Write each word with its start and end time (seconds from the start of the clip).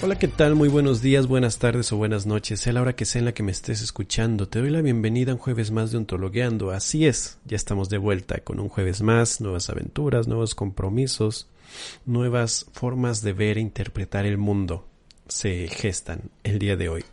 Hola, 0.00 0.16
¿qué 0.16 0.28
tal? 0.28 0.54
Muy 0.54 0.68
buenos 0.68 1.02
días, 1.02 1.26
buenas 1.26 1.58
tardes 1.58 1.90
o 1.92 1.96
buenas 1.96 2.24
noches, 2.24 2.60
sea 2.60 2.72
la 2.72 2.82
hora 2.82 2.94
que 2.94 3.04
sea 3.04 3.18
en 3.18 3.24
la 3.24 3.34
que 3.34 3.42
me 3.42 3.50
estés 3.50 3.82
escuchando. 3.82 4.48
Te 4.48 4.60
doy 4.60 4.70
la 4.70 4.80
bienvenida 4.80 5.32
a 5.32 5.34
un 5.34 5.40
jueves 5.40 5.72
más 5.72 5.90
de 5.90 5.98
Ontologueando. 5.98 6.70
Así 6.70 7.04
es, 7.04 7.38
ya 7.44 7.56
estamos 7.56 7.88
de 7.88 7.98
vuelta 7.98 8.38
con 8.38 8.60
un 8.60 8.68
jueves 8.68 9.02
más, 9.02 9.40
nuevas 9.40 9.70
aventuras, 9.70 10.28
nuevos 10.28 10.54
compromisos, 10.54 11.48
nuevas 12.06 12.66
formas 12.72 13.22
de 13.22 13.32
ver 13.32 13.58
e 13.58 13.60
interpretar 13.60 14.24
el 14.24 14.38
mundo 14.38 14.86
se 15.28 15.68
gestan 15.68 16.30
el 16.42 16.58
día 16.58 16.76
de 16.76 16.88
hoy. 16.88 17.04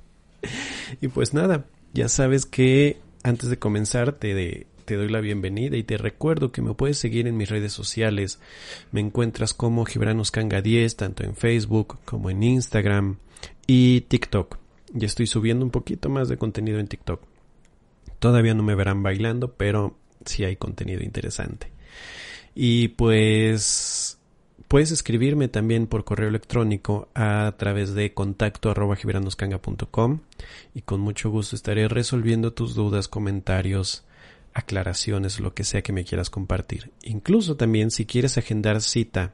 y 1.00 1.08
pues 1.08 1.34
nada, 1.34 1.66
ya 1.92 2.08
sabes 2.08 2.46
que 2.46 2.98
antes 3.22 3.50
de 3.50 3.58
comenzar 3.58 4.12
te, 4.12 4.66
te 4.90 4.96
doy 4.96 5.08
la 5.08 5.20
bienvenida 5.20 5.76
y 5.76 5.84
te 5.84 5.98
recuerdo 5.98 6.50
que 6.50 6.62
me 6.62 6.74
puedes 6.74 6.98
seguir 6.98 7.28
en 7.28 7.36
mis 7.36 7.48
redes 7.48 7.72
sociales. 7.72 8.40
Me 8.90 8.98
encuentras 8.98 9.54
como 9.54 9.84
Kanga 9.84 10.62
10 10.62 10.96
tanto 10.96 11.22
en 11.22 11.36
Facebook 11.36 12.00
como 12.04 12.28
en 12.28 12.42
Instagram 12.42 13.18
y 13.68 14.00
TikTok. 14.00 14.58
Ya 14.92 15.06
estoy 15.06 15.28
subiendo 15.28 15.64
un 15.64 15.70
poquito 15.70 16.08
más 16.08 16.28
de 16.28 16.38
contenido 16.38 16.80
en 16.80 16.88
TikTok. 16.88 17.22
Todavía 18.18 18.52
no 18.54 18.64
me 18.64 18.74
verán 18.74 19.04
bailando, 19.04 19.52
pero 19.52 19.96
sí 20.24 20.42
hay 20.42 20.56
contenido 20.56 21.04
interesante. 21.04 21.70
Y 22.56 22.88
pues 22.88 24.18
puedes 24.66 24.90
escribirme 24.90 25.46
también 25.46 25.86
por 25.86 26.04
correo 26.04 26.28
electrónico 26.28 27.10
a 27.14 27.54
través 27.56 27.94
de 27.94 28.12
contacto 28.12 28.74
y 30.74 30.82
con 30.82 31.00
mucho 31.00 31.30
gusto 31.30 31.54
estaré 31.54 31.86
resolviendo 31.86 32.54
tus 32.54 32.74
dudas, 32.74 33.06
comentarios, 33.06 34.04
aclaraciones, 34.54 35.40
lo 35.40 35.54
que 35.54 35.64
sea 35.64 35.82
que 35.82 35.92
me 35.92 36.04
quieras 36.04 36.30
compartir. 36.30 36.92
Incluso 37.02 37.56
también 37.56 37.90
si 37.90 38.06
quieres 38.06 38.38
agendar 38.38 38.80
cita 38.80 39.32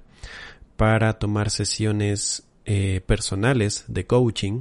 para 0.76 1.14
tomar 1.14 1.50
sesiones 1.50 2.46
eh, 2.64 3.00
personales 3.06 3.84
de 3.88 4.06
coaching, 4.06 4.60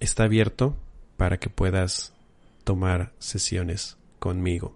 está 0.00 0.24
abierto 0.24 0.76
para 1.16 1.38
que 1.38 1.50
puedas 1.50 2.14
tomar 2.64 3.12
sesiones 3.18 3.98
conmigo 4.18 4.74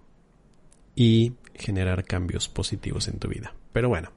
y 0.95 1.35
generar 1.55 2.05
cambios 2.05 2.49
positivos 2.49 3.09
en 3.09 3.19
tu 3.19 3.29
vida. 3.29 3.55
Pero 3.73 3.89
bueno, 3.89 4.13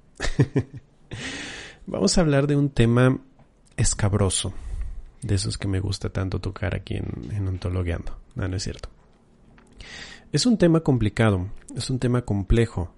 vamos 1.85 2.17
a 2.17 2.21
hablar 2.21 2.47
de 2.47 2.55
un 2.55 2.69
tema 2.69 3.17
escabroso 3.77 4.53
de 5.27 5.35
esos 5.35 5.57
que 5.57 5.67
me 5.67 5.79
gusta 5.79 6.09
tanto 6.09 6.39
tocar 6.39 6.73
aquí 6.73 6.95
en, 6.95 7.29
en 7.31 7.47
Ontologueando. 7.47 8.17
No, 8.35 8.47
no 8.47 8.55
es 8.55 8.63
cierto. 8.63 8.89
Es 10.31 10.45
un 10.45 10.57
tema 10.57 10.79
complicado, 10.79 11.49
es 11.75 11.89
un 11.89 11.99
tema 11.99 12.23
complejo, 12.23 12.91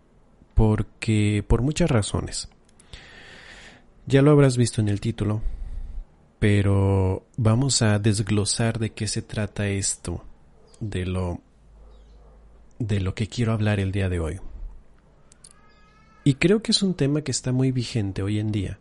porque 0.53 1.43
por 1.47 1.61
muchas 1.61 1.89
razones. 1.89 2.49
Ya 4.05 4.21
lo 4.21 4.31
habrás 4.31 4.57
visto 4.57 4.81
en 4.81 4.89
el 4.89 5.01
título, 5.01 5.41
pero 6.39 7.25
vamos 7.37 7.81
a 7.81 7.99
desglosar 7.99 8.79
de 8.79 8.91
qué 8.91 9.07
se 9.07 9.21
trata 9.21 9.67
esto, 9.67 10.23
de 10.79 11.05
lo 11.05 11.41
de 12.79 13.01
lo 13.01 13.13
que 13.13 13.27
quiero 13.27 13.51
hablar 13.51 13.79
el 13.79 13.91
día 13.91 14.07
de 14.07 14.19
hoy. 14.19 14.39
Y 16.23 16.35
creo 16.35 16.61
que 16.61 16.71
es 16.71 16.81
un 16.81 16.93
tema 16.93 17.21
que 17.21 17.31
está 17.31 17.51
muy 17.51 17.71
vigente 17.71 18.23
hoy 18.23 18.39
en 18.39 18.51
día 18.51 18.79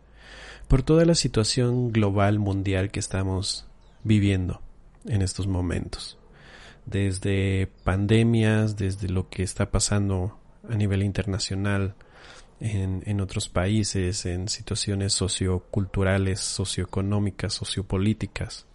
por 0.69 0.83
toda 0.83 1.03
la 1.03 1.15
situación 1.15 1.91
global 1.91 2.37
mundial 2.37 2.91
que 2.91 2.99
estamos 2.99 3.65
viviendo 4.03 4.61
en 5.05 5.23
estos 5.23 5.47
momentos. 5.47 6.19
Desde 6.85 7.67
pandemias, 7.83 8.77
desde 8.77 9.09
lo 9.09 9.29
que 9.29 9.41
está 9.41 9.71
pasando 9.71 10.37
a 10.69 10.75
nivel 10.75 11.01
internacional 11.01 11.95
en, 12.59 13.01
en 13.07 13.19
otros 13.19 13.49
países, 13.49 14.27
en 14.27 14.47
situaciones 14.47 15.13
socioculturales, 15.13 16.39
socioeconómicas, 16.39 17.51
sociopolíticas. 17.51 18.67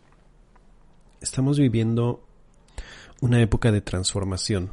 Estamos 1.20 1.60
viviendo 1.60 2.26
una 3.20 3.40
época 3.40 3.70
de 3.70 3.82
transformación. 3.82 4.70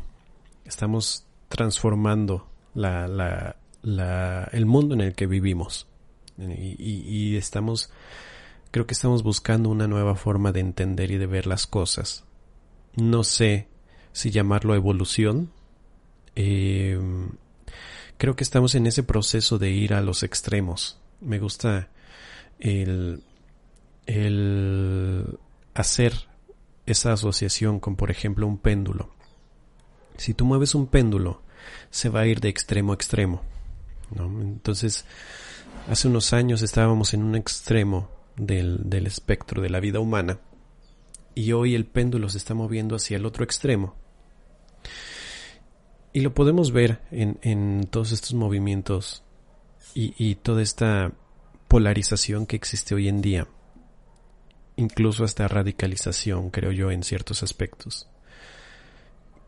Estamos 0.65 1.27
transformando 1.49 2.47
el 2.73 4.65
mundo 4.65 4.95
en 4.95 5.01
el 5.01 5.13
que 5.13 5.27
vivimos. 5.27 5.87
Y, 6.37 7.35
estamos, 7.35 7.91
creo 8.71 8.87
que 8.87 8.93
estamos 8.93 9.23
buscando 9.23 9.69
una 9.69 9.87
nueva 9.87 10.15
forma 10.15 10.51
de 10.51 10.61
entender 10.61 11.11
y 11.11 11.17
de 11.17 11.27
ver 11.27 11.47
las 11.47 11.67
cosas. 11.67 12.23
No 12.95 13.23
sé 13.23 13.67
si 14.11 14.31
llamarlo 14.31 14.75
evolución. 14.75 15.51
Em, 16.35 17.29
creo 18.17 18.35
que 18.35 18.43
estamos 18.43 18.75
en 18.75 18.87
ese 18.87 19.03
proceso 19.03 19.57
de 19.57 19.71
ir 19.71 19.93
a 19.93 20.01
los 20.01 20.23
extremos. 20.23 20.99
Me 21.19 21.39
gusta 21.39 21.89
el, 22.59 23.23
el 24.05 25.37
hacer 25.73 26.13
esa 26.85 27.13
asociación 27.13 27.79
con, 27.79 27.95
por 27.95 28.11
ejemplo, 28.11 28.47
un 28.47 28.57
péndulo. 28.57 29.11
Si 30.17 30.33
tú 30.33 30.45
mueves 30.45 30.75
un 30.75 30.87
péndulo, 30.87 31.41
se 31.89 32.09
va 32.09 32.21
a 32.21 32.27
ir 32.27 32.39
de 32.39 32.49
extremo 32.49 32.91
a 32.91 32.95
extremo. 32.95 33.41
¿no? 34.13 34.25
Entonces, 34.41 35.05
Hace 35.89 36.07
unos 36.07 36.31
años 36.31 36.61
estábamos 36.61 37.13
en 37.13 37.23
un 37.23 37.35
extremo 37.35 38.09
del, 38.37 38.89
del 38.89 39.07
espectro 39.07 39.61
de 39.61 39.69
la 39.69 39.79
vida 39.79 39.99
humana 39.99 40.39
y 41.33 41.51
hoy 41.53 41.75
el 41.75 41.85
péndulo 41.85 42.29
se 42.29 42.37
está 42.37 42.53
moviendo 42.53 42.95
hacia 42.95 43.17
el 43.17 43.25
otro 43.25 43.43
extremo. 43.43 43.95
Y 46.13 46.21
lo 46.21 46.33
podemos 46.33 46.71
ver 46.71 47.01
en, 47.11 47.39
en 47.41 47.87
todos 47.89 48.11
estos 48.11 48.33
movimientos 48.33 49.23
y, 49.93 50.13
y, 50.17 50.35
toda 50.35 50.61
esta 50.61 51.13
polarización 51.67 52.45
que 52.45 52.57
existe 52.57 52.95
hoy 52.95 53.07
en 53.07 53.21
día. 53.21 53.47
Incluso 54.75 55.23
hasta 55.23 55.47
radicalización, 55.47 56.49
creo 56.49 56.71
yo, 56.71 56.91
en 56.91 57.03
ciertos 57.03 57.43
aspectos. 57.43 58.07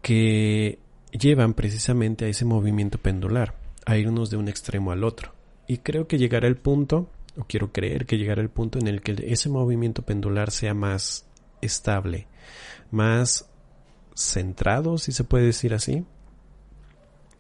Que 0.02 0.80
llevan 1.12 1.54
precisamente 1.54 2.26
a 2.26 2.28
ese 2.30 2.46
movimiento 2.46 2.98
pendular, 2.98 3.56
a 3.86 3.98
irnos 3.98 4.30
de 4.30 4.38
un 4.38 4.48
extremo 4.48 4.92
al 4.92 5.04
otro. 5.04 5.34
Y 5.68 5.78
creo 5.78 6.08
que 6.08 6.18
llegará 6.18 6.48
el 6.48 6.58
punto, 6.58 7.10
o 7.38 7.46
quiero 7.46 7.72
creer 7.72 8.06
que 8.06 8.18
llegará 8.18 8.42
el 8.42 8.50
punto 8.50 8.80
en 8.80 8.88
el 8.88 9.02
que 9.02 9.16
ese 9.28 9.50
movimiento 9.50 10.02
pendular 10.02 10.52
sea 10.52 10.74
más 10.74 11.26
estable, 11.62 12.28
más 12.92 13.50
centrado, 14.16 14.98
si 14.98 15.12
se 15.12 15.24
puede 15.24 15.46
decir 15.46 15.74
así, 15.74 16.06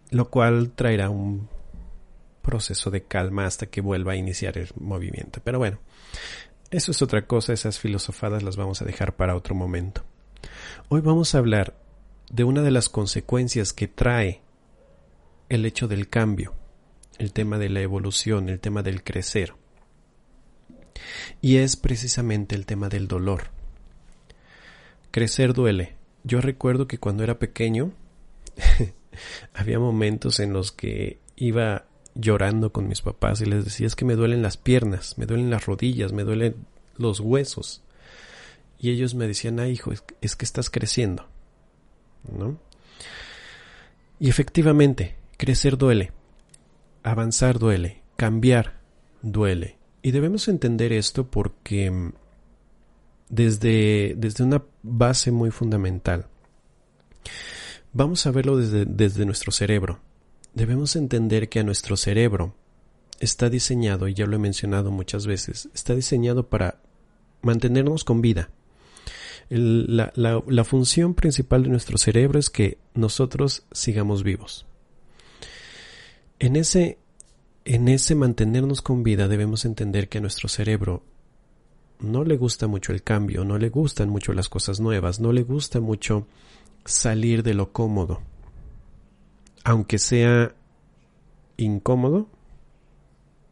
lo 0.09 0.29
cual 0.29 0.71
traerá 0.71 1.09
un 1.09 1.49
proceso 2.41 2.91
de 2.91 3.03
calma 3.03 3.45
hasta 3.45 3.67
que 3.67 3.81
vuelva 3.81 4.13
a 4.13 4.15
iniciar 4.15 4.57
el 4.57 4.69
movimiento. 4.79 5.41
Pero 5.43 5.59
bueno, 5.59 5.79
eso 6.71 6.91
es 6.91 7.01
otra 7.01 7.25
cosa, 7.25 7.53
esas 7.53 7.79
filosofadas 7.79 8.43
las 8.43 8.57
vamos 8.57 8.81
a 8.81 8.85
dejar 8.85 9.15
para 9.15 9.35
otro 9.35 9.55
momento. 9.55 10.03
Hoy 10.89 11.01
vamos 11.01 11.35
a 11.35 11.39
hablar 11.39 11.75
de 12.31 12.43
una 12.43 12.61
de 12.61 12.71
las 12.71 12.89
consecuencias 12.89 13.73
que 13.73 13.87
trae 13.87 14.41
el 15.49 15.65
hecho 15.65 15.87
del 15.87 16.09
cambio 16.09 16.53
el 17.17 17.33
tema 17.33 17.57
de 17.57 17.69
la 17.69 17.81
evolución, 17.81 18.49
el 18.49 18.59
tema 18.59 18.83
del 18.83 19.03
crecer. 19.03 19.53
Y 21.41 21.57
es 21.57 21.75
precisamente 21.75 22.55
el 22.55 22.65
tema 22.65 22.89
del 22.89 23.07
dolor. 23.07 23.51
Crecer 25.11 25.53
duele. 25.53 25.95
Yo 26.23 26.41
recuerdo 26.41 26.87
que 26.87 26.97
cuando 26.97 27.23
era 27.23 27.39
pequeño 27.39 27.91
había 29.53 29.79
momentos 29.79 30.39
en 30.39 30.53
los 30.53 30.71
que 30.71 31.19
iba 31.35 31.85
llorando 32.15 32.71
con 32.71 32.87
mis 32.87 33.01
papás 33.01 33.41
y 33.41 33.45
les 33.45 33.65
decía 33.65 33.87
es 33.87 33.95
que 33.95 34.05
me 34.05 34.15
duelen 34.15 34.41
las 34.41 34.57
piernas, 34.57 35.17
me 35.17 35.25
duelen 35.25 35.49
las 35.49 35.65
rodillas, 35.65 36.13
me 36.13 36.23
duelen 36.23 36.55
los 36.97 37.19
huesos. 37.19 37.83
Y 38.79 38.91
ellos 38.91 39.15
me 39.15 39.27
decían, 39.27 39.59
ah, 39.59 39.67
hijo, 39.67 39.91
es 40.21 40.35
que 40.35 40.45
estás 40.45 40.69
creciendo. 40.69 41.27
¿No? 42.37 42.57
Y 44.19 44.29
efectivamente, 44.29 45.15
crecer 45.37 45.77
duele. 45.77 46.11
Avanzar 47.03 47.59
duele, 47.59 48.01
cambiar 48.15 48.79
duele. 49.21 49.77
Y 50.01 50.11
debemos 50.11 50.47
entender 50.47 50.93
esto 50.93 51.29
porque 51.29 51.91
mm, 51.91 52.13
desde, 53.29 54.15
desde 54.17 54.43
una 54.43 54.63
base 54.83 55.31
muy 55.31 55.51
fundamental, 55.51 56.27
vamos 57.91 58.25
a 58.25 58.31
verlo 58.31 58.57
desde, 58.57 58.85
desde 58.85 59.25
nuestro 59.25 59.51
cerebro. 59.51 59.99
Debemos 60.53 60.95
entender 60.95 61.49
que 61.49 61.59
a 61.59 61.63
nuestro 61.63 61.97
cerebro 61.97 62.55
está 63.19 63.49
diseñado, 63.49 64.07
y 64.07 64.13
ya 64.13 64.25
lo 64.25 64.35
he 64.35 64.39
mencionado 64.39 64.91
muchas 64.91 65.25
veces, 65.25 65.69
está 65.73 65.95
diseñado 65.95 66.47
para 66.47 66.79
mantenernos 67.41 68.03
con 68.03 68.21
vida. 68.21 68.49
la, 69.49 70.13
la 70.15 70.63
función 70.63 71.15
principal 71.15 71.63
de 71.63 71.69
nuestro 71.69 71.97
cerebro 71.97 72.39
es 72.39 72.49
que 72.49 72.77
nosotros 72.93 73.65
sigamos 73.71 74.23
vivos. 74.23 74.65
En 76.43 76.57
ese, 76.57 76.97
en 77.63 77.87
ese 77.87 78.15
mantenernos 78.15 78.81
con 78.81 79.01
vida 79.01 79.29
debemos 79.29 79.63
entender 79.63 80.09
que 80.09 80.17
a 80.17 80.21
nuestro 80.21 80.49
cerebro 80.49 81.01
no 82.01 82.25
le 82.25 82.35
gusta 82.35 82.67
mucho 82.67 82.91
el 82.91 83.01
cambio, 83.01 83.45
no 83.45 83.57
le 83.57 83.69
gustan 83.69 84.09
mucho 84.09 84.33
las 84.33 84.49
cosas 84.49 84.81
nuevas, 84.81 85.21
no 85.21 85.31
le 85.31 85.43
gusta 85.43 85.79
mucho 85.79 86.27
salir 86.83 87.43
de 87.43 87.53
lo 87.53 87.71
cómodo. 87.71 88.21
Aunque 89.63 89.97
sea 89.99 90.53
incómodo, 91.55 92.27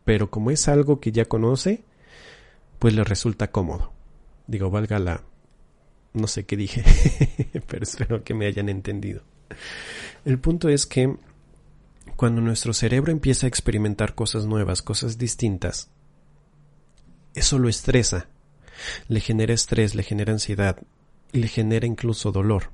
pero 0.03 0.29
como 0.29 0.51
es 0.51 0.67
algo 0.67 0.99
que 0.99 1.13
ya 1.13 1.23
conoce, 1.23 1.85
pues 2.77 2.93
le 2.93 3.05
resulta 3.05 3.51
cómodo. 3.51 3.93
Digo, 4.47 4.69
valga 4.69 4.99
la... 4.99 5.23
no 6.11 6.27
sé 6.27 6.45
qué 6.45 6.57
dije, 6.57 6.83
pero 7.69 7.83
espero 7.83 8.25
que 8.25 8.33
me 8.33 8.47
hayan 8.47 8.67
entendido. 8.67 9.21
El 10.25 10.39
punto 10.39 10.67
es 10.67 10.85
que 10.85 11.15
cuando 12.15 12.42
nuestro 12.42 12.74
cerebro 12.74 13.12
empieza 13.12 13.45
a 13.45 13.50
experimentar 13.50 14.15
cosas 14.15 14.45
nuevas, 14.45 14.81
cosas 14.81 15.18
distintas, 15.18 15.89
eso 17.33 17.59
lo 17.59 17.69
estresa, 17.69 18.27
le 19.07 19.19
genera 19.19 19.53
estrés, 19.53 19.95
le 19.95 20.03
genera 20.03 20.33
ansiedad, 20.33 20.77
le 21.31 21.48
genera 21.48 21.88
incluso 21.88 22.31
dolor. 22.31 22.71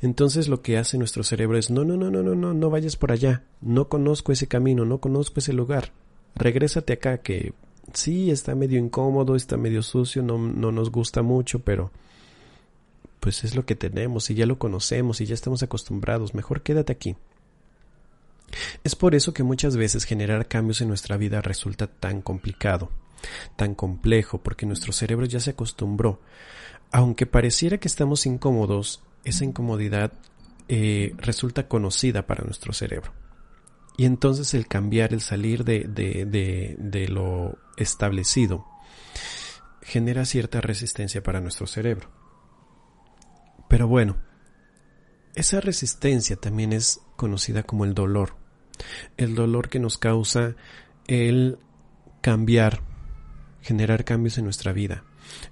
Entonces 0.00 0.48
lo 0.48 0.62
que 0.62 0.78
hace 0.78 0.98
nuestro 0.98 1.24
cerebro 1.24 1.58
es 1.58 1.70
no, 1.70 1.84
no, 1.84 1.96
no, 1.96 2.10
no, 2.10 2.22
no, 2.22 2.34
no, 2.34 2.54
no 2.54 2.70
vayas 2.70 2.96
por 2.96 3.12
allá, 3.12 3.44
no 3.60 3.88
conozco 3.88 4.32
ese 4.32 4.46
camino, 4.46 4.84
no 4.84 4.98
conozco 4.98 5.40
ese 5.40 5.52
lugar, 5.52 5.92
regrésate 6.34 6.92
acá 6.92 7.18
que 7.18 7.52
sí 7.92 8.30
está 8.30 8.54
medio 8.54 8.78
incómodo, 8.78 9.36
está 9.36 9.56
medio 9.56 9.82
sucio, 9.82 10.22
no, 10.22 10.38
no 10.38 10.72
nos 10.72 10.90
gusta 10.90 11.22
mucho, 11.22 11.60
pero 11.60 11.90
pues 13.20 13.42
es 13.42 13.56
lo 13.56 13.66
que 13.66 13.74
tenemos 13.74 14.30
y 14.30 14.34
ya 14.34 14.46
lo 14.46 14.58
conocemos 14.58 15.20
y 15.20 15.26
ya 15.26 15.34
estamos 15.34 15.62
acostumbrados, 15.62 16.34
mejor 16.34 16.62
quédate 16.62 16.92
aquí. 16.92 17.16
Es 18.86 18.94
por 18.94 19.16
eso 19.16 19.34
que 19.34 19.42
muchas 19.42 19.76
veces 19.76 20.04
generar 20.04 20.46
cambios 20.46 20.80
en 20.80 20.86
nuestra 20.86 21.16
vida 21.16 21.42
resulta 21.42 21.88
tan 21.88 22.22
complicado, 22.22 22.92
tan 23.56 23.74
complejo, 23.74 24.40
porque 24.40 24.64
nuestro 24.64 24.92
cerebro 24.92 25.26
ya 25.26 25.40
se 25.40 25.50
acostumbró. 25.50 26.20
Aunque 26.92 27.26
pareciera 27.26 27.78
que 27.78 27.88
estamos 27.88 28.26
incómodos, 28.26 29.02
esa 29.24 29.44
incomodidad 29.44 30.12
eh, 30.68 31.14
resulta 31.16 31.66
conocida 31.66 32.28
para 32.28 32.44
nuestro 32.44 32.72
cerebro. 32.72 33.12
Y 33.96 34.04
entonces 34.04 34.54
el 34.54 34.68
cambiar, 34.68 35.12
el 35.12 35.20
salir 35.20 35.64
de, 35.64 35.80
de, 35.80 36.76
de 36.78 37.08
lo 37.08 37.58
establecido, 37.76 38.66
genera 39.82 40.24
cierta 40.26 40.60
resistencia 40.60 41.24
para 41.24 41.40
nuestro 41.40 41.66
cerebro. 41.66 42.08
Pero 43.68 43.88
bueno, 43.88 44.16
esa 45.34 45.60
resistencia 45.60 46.36
también 46.36 46.72
es 46.72 47.00
conocida 47.16 47.64
como 47.64 47.84
el 47.84 47.92
dolor. 47.92 48.45
El 49.16 49.34
dolor 49.34 49.68
que 49.68 49.78
nos 49.78 49.98
causa 49.98 50.54
el 51.06 51.58
cambiar, 52.20 52.80
generar 53.62 54.04
cambios 54.04 54.38
en 54.38 54.44
nuestra 54.44 54.72
vida, 54.72 55.04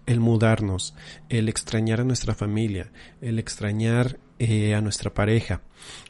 el 0.07 0.21
mudarnos, 0.21 0.95
el 1.29 1.49
extrañar 1.49 2.01
a 2.01 2.05
nuestra 2.05 2.35
familia, 2.35 2.91
el 3.21 3.39
extrañar 3.39 4.19
eh, 4.39 4.75
a 4.75 4.81
nuestra 4.81 5.15
pareja. 5.15 5.63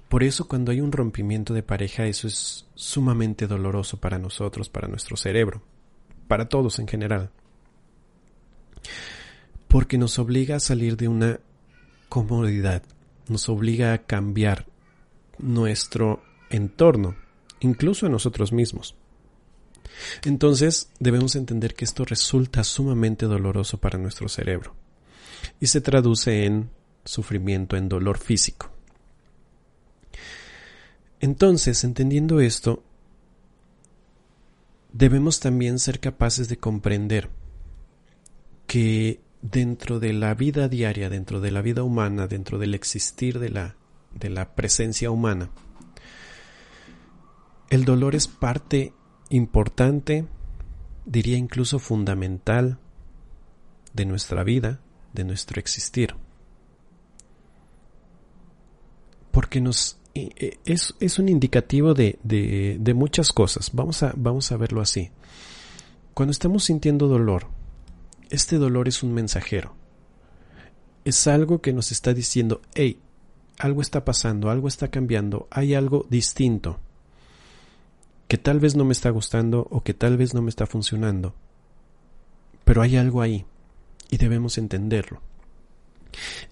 Por 0.08 0.22
eso 0.22 0.48
cuando 0.48 0.72
hay 0.72 0.80
un 0.80 0.92
rompimiento 0.92 1.54
de 1.54 1.62
pareja 1.62 2.06
eso 2.06 2.26
es 2.26 2.66
sumamente 2.74 3.46
doloroso 3.46 3.98
para 4.00 4.18
nosotros, 4.18 4.68
para 4.68 4.88
nuestro 4.88 5.16
cerebro, 5.16 5.62
para 6.28 6.48
todos 6.48 6.78
en 6.78 6.88
general. 6.88 7.30
Porque 9.68 9.98
nos 9.98 10.18
obliga 10.18 10.56
a 10.56 10.60
salir 10.60 10.96
de 10.96 11.08
una 11.08 11.40
comodidad, 12.08 12.82
nos 13.28 13.48
obliga 13.48 13.92
a 13.92 13.98
cambiar 13.98 14.66
nuestro 15.38 16.22
entorno, 16.54 17.16
incluso 17.60 18.06
a 18.06 18.08
nosotros 18.08 18.52
mismos. 18.52 18.96
Entonces 20.24 20.90
debemos 20.98 21.36
entender 21.36 21.74
que 21.74 21.84
esto 21.84 22.04
resulta 22.04 22.64
sumamente 22.64 23.26
doloroso 23.26 23.78
para 23.78 23.98
nuestro 23.98 24.28
cerebro 24.28 24.74
y 25.60 25.66
se 25.66 25.80
traduce 25.80 26.46
en 26.46 26.70
sufrimiento, 27.04 27.76
en 27.76 27.88
dolor 27.88 28.18
físico. 28.18 28.70
Entonces, 31.20 31.84
entendiendo 31.84 32.40
esto, 32.40 32.82
debemos 34.92 35.40
también 35.40 35.78
ser 35.78 36.00
capaces 36.00 36.48
de 36.48 36.58
comprender 36.58 37.30
que 38.66 39.20
dentro 39.40 40.00
de 40.00 40.12
la 40.12 40.34
vida 40.34 40.68
diaria, 40.68 41.08
dentro 41.08 41.40
de 41.40 41.50
la 41.50 41.62
vida 41.62 41.82
humana, 41.82 42.26
dentro 42.26 42.58
del 42.58 42.74
existir 42.74 43.38
de 43.38 43.50
la, 43.50 43.76
de 44.14 44.30
la 44.30 44.54
presencia 44.54 45.10
humana, 45.10 45.50
el 47.74 47.84
dolor 47.84 48.14
es 48.14 48.28
parte 48.28 48.92
importante, 49.30 50.26
diría 51.04 51.36
incluso 51.36 51.80
fundamental, 51.80 52.78
de 53.92 54.04
nuestra 54.06 54.44
vida, 54.44 54.80
de 55.12 55.24
nuestro 55.24 55.58
existir. 55.58 56.14
Porque 59.32 59.60
nos 59.60 59.98
e, 60.14 60.58
es, 60.64 60.94
es 61.00 61.18
un 61.18 61.28
indicativo 61.28 61.94
de, 61.94 62.20
de, 62.22 62.76
de, 62.78 62.94
muchas 62.94 63.32
cosas. 63.32 63.70
Vamos 63.72 64.04
a, 64.04 64.12
vamos 64.16 64.52
a 64.52 64.56
verlo 64.56 64.80
así. 64.80 65.10
Cuando 66.14 66.30
estamos 66.30 66.62
sintiendo 66.62 67.08
dolor, 67.08 67.48
este 68.30 68.56
dolor 68.56 68.86
es 68.86 69.02
un 69.02 69.12
mensajero. 69.14 69.74
Es 71.04 71.26
algo 71.26 71.60
que 71.60 71.72
nos 71.72 71.90
está 71.90 72.14
diciendo, 72.14 72.62
hey, 72.74 73.00
algo 73.58 73.82
está 73.82 74.04
pasando, 74.04 74.48
algo 74.48 74.68
está 74.68 74.92
cambiando, 74.92 75.48
hay 75.50 75.74
algo 75.74 76.06
distinto 76.08 76.78
que 78.28 78.38
tal 78.38 78.60
vez 78.60 78.74
no 78.76 78.84
me 78.84 78.92
está 78.92 79.10
gustando 79.10 79.66
o 79.70 79.82
que 79.82 79.94
tal 79.94 80.16
vez 80.16 80.34
no 80.34 80.42
me 80.42 80.50
está 80.50 80.66
funcionando. 80.66 81.34
Pero 82.64 82.82
hay 82.82 82.96
algo 82.96 83.20
ahí 83.20 83.44
y 84.10 84.16
debemos 84.16 84.58
entenderlo. 84.58 85.20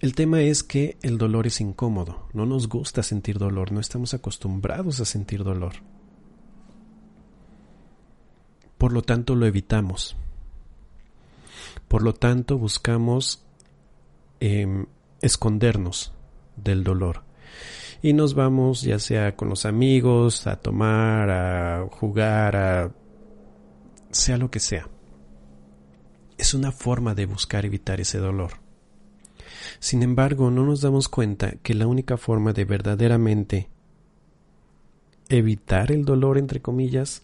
El 0.01 0.13
tema 0.13 0.41
es 0.41 0.63
que 0.63 0.97
el 1.01 1.17
dolor 1.17 1.47
es 1.47 1.61
incómodo, 1.61 2.27
no 2.33 2.45
nos 2.45 2.67
gusta 2.67 3.01
sentir 3.01 3.37
dolor, 3.37 3.71
no 3.71 3.79
estamos 3.79 4.13
acostumbrados 4.13 4.99
a 4.99 5.05
sentir 5.05 5.43
dolor. 5.43 5.75
Por 8.77 8.91
lo 8.91 9.01
tanto 9.01 9.35
lo 9.35 9.45
evitamos. 9.45 10.17
Por 11.87 12.03
lo 12.03 12.13
tanto 12.13 12.57
buscamos 12.57 13.43
em, 14.41 14.85
escondernos 15.21 16.11
del 16.57 16.83
dolor 16.83 17.23
y 18.03 18.11
nos 18.11 18.33
vamos 18.33 18.81
ya 18.81 18.99
sea 18.99 19.37
con 19.37 19.47
los 19.47 19.65
amigos, 19.65 20.45
a 20.45 20.57
tomar, 20.57 21.29
a 21.29 21.87
jugar, 21.89 22.55
a 22.57 22.91
sea 24.11 24.37
lo 24.37 24.51
que 24.51 24.59
sea. 24.59 24.89
Es 26.37 26.53
una 26.53 26.73
forma 26.73 27.15
de 27.15 27.25
buscar 27.25 27.65
evitar 27.65 28.01
ese 28.01 28.17
dolor. 28.17 28.59
Sin 29.79 30.03
embargo, 30.03 30.51
no 30.51 30.65
nos 30.65 30.81
damos 30.81 31.07
cuenta 31.07 31.53
que 31.63 31.73
la 31.73 31.87
única 31.87 32.17
forma 32.17 32.51
de 32.51 32.65
verdaderamente 32.65 33.69
evitar 35.29 35.89
el 35.89 36.03
dolor, 36.03 36.37
entre 36.37 36.61
comillas, 36.61 37.21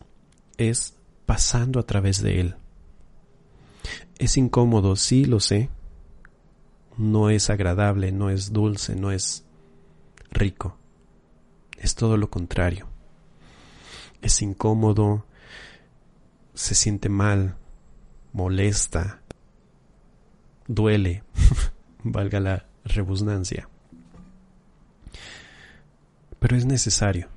es 0.58 0.96
pasando 1.26 1.82
a 1.82 1.84
través 1.84 2.22
de 2.22 2.40
él. 2.40 2.56
Es 4.18 4.38
incómodo, 4.38 4.96
sí 4.96 5.26
lo 5.26 5.42
sé. 5.42 5.70
No 6.98 7.30
es 7.30 7.50
agradable, 7.50 8.14
no 8.14 8.30
es 8.30 8.54
dulce, 8.54 8.96
no 8.96 9.12
es 9.12 9.44
rico. 10.32 10.78
Es 11.78 11.96
todo 11.96 12.18
lo 12.18 12.30
contrario. 12.30 12.88
Es 14.22 14.42
incómodo, 14.42 15.26
se 16.54 16.76
siente 16.76 17.08
mal, 17.10 17.56
molesta, 18.34 19.22
duele, 20.68 21.24
valga 22.04 22.40
la 22.40 22.66
rebusnancia. 22.84 23.70
Pero 26.40 26.58
es 26.58 26.66
necesario. 26.66 27.30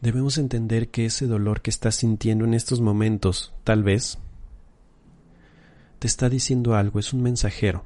Debemos 0.00 0.38
entender 0.38 0.88
que 0.88 1.04
ese 1.06 1.26
dolor 1.26 1.60
que 1.60 1.70
estás 1.70 1.96
sintiendo 1.96 2.46
en 2.46 2.54
estos 2.54 2.80
momentos, 2.80 3.52
tal 3.64 3.82
vez, 3.82 4.18
te 5.98 6.06
está 6.06 6.30
diciendo 6.30 6.74
algo, 6.74 6.98
es 6.98 7.12
un 7.12 7.22
mensajero 7.22 7.84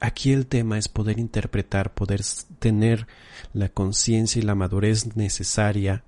Aquí 0.00 0.32
el 0.32 0.46
tema 0.46 0.78
es 0.78 0.88
poder 0.88 1.18
interpretar, 1.18 1.94
poder 1.94 2.22
tener 2.58 3.06
la 3.54 3.68
conciencia 3.70 4.40
y 4.40 4.44
la 4.44 4.54
madurez 4.54 5.16
necesaria 5.16 6.04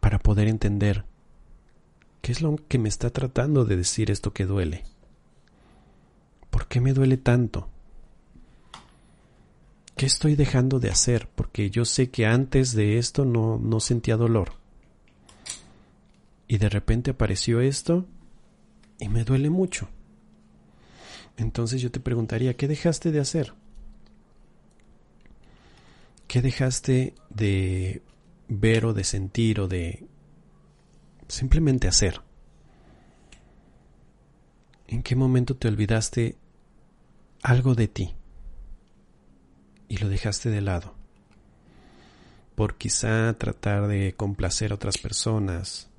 para 0.00 0.18
poder 0.18 0.48
entender 0.48 1.04
qué 2.22 2.32
es 2.32 2.42
lo 2.42 2.56
que 2.68 2.78
me 2.78 2.88
está 2.88 3.10
tratando 3.10 3.64
de 3.64 3.76
decir 3.76 4.10
esto 4.10 4.32
que 4.32 4.46
duele. 4.46 4.82
¿Por 6.50 6.66
qué 6.66 6.80
me 6.80 6.92
duele 6.92 7.16
tanto? 7.16 7.68
¿Qué 9.96 10.06
estoy 10.06 10.34
dejando 10.34 10.80
de 10.80 10.90
hacer? 10.90 11.28
Porque 11.34 11.70
yo 11.70 11.84
sé 11.84 12.10
que 12.10 12.26
antes 12.26 12.72
de 12.74 12.98
esto 12.98 13.24
no, 13.24 13.58
no 13.58 13.78
sentía 13.78 14.16
dolor. 14.16 14.52
Y 16.48 16.58
de 16.58 16.68
repente 16.68 17.12
apareció 17.12 17.60
esto 17.60 18.06
y 18.98 19.08
me 19.08 19.22
duele 19.24 19.50
mucho. 19.50 19.88
Entonces 21.36 21.82
yo 21.82 21.90
te 21.90 22.00
preguntaría, 22.00 22.54
¿qué 22.54 22.68
dejaste 22.68 23.10
de 23.10 23.20
hacer? 23.20 23.54
¿Qué 26.28 26.42
dejaste 26.42 27.14
de 27.30 28.02
ver 28.48 28.86
o 28.86 28.92
de 28.92 29.04
sentir 29.04 29.60
o 29.60 29.68
de 29.68 30.06
simplemente 31.28 31.88
hacer? 31.88 32.20
¿En 34.86 35.02
qué 35.02 35.16
momento 35.16 35.56
te 35.56 35.68
olvidaste 35.68 36.36
algo 37.42 37.74
de 37.74 37.88
ti 37.88 38.14
y 39.88 39.96
lo 39.98 40.08
dejaste 40.08 40.50
de 40.50 40.60
lado? 40.60 40.94
Por 42.54 42.76
quizá 42.76 43.36
tratar 43.36 43.88
de 43.88 44.14
complacer 44.14 44.70
a 44.70 44.76
otras 44.76 44.98
personas, 44.98 45.90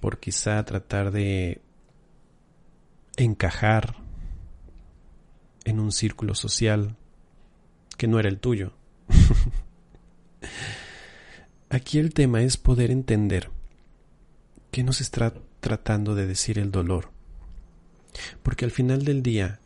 por 0.00 0.18
quizá 0.18 0.64
tratar 0.64 1.10
de 1.10 1.60
encajar 3.16 3.99
en 5.70 5.80
un 5.80 5.92
círculo 5.92 6.34
social 6.34 6.96
que 7.96 8.08
no 8.08 8.18
era 8.18 8.28
el 8.28 8.38
tuyo. 8.38 8.72
Aquí 11.70 11.98
el 11.98 12.12
tema 12.12 12.42
es 12.42 12.56
poder 12.56 12.90
entender 12.90 13.50
qué 14.70 14.82
nos 14.82 15.00
está 15.00 15.34
tratando 15.60 16.14
de 16.14 16.26
decir 16.26 16.58
el 16.58 16.70
dolor. 16.70 17.10
Porque 18.42 18.64
al 18.64 18.70
final 18.70 19.04
del 19.04 19.22
día, 19.22 19.60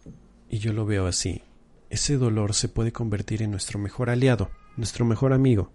y 0.51 0.59
yo 0.59 0.73
lo 0.73 0.85
veo 0.85 1.07
así, 1.07 1.43
ese 1.91 2.17
dolor 2.17 2.55
se 2.55 2.69
puede 2.69 2.93
convertir 2.93 3.43
en 3.43 3.51
nuestro 3.51 3.79
mejor 3.79 4.11
aliado, 4.11 4.51
nuestro 4.77 5.05
mejor 5.05 5.33
amigo. 5.33 5.71